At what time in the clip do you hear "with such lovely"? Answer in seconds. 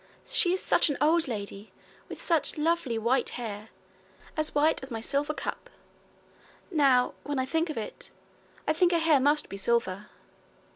2.09-2.97